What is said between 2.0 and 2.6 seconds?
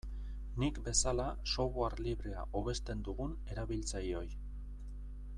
librea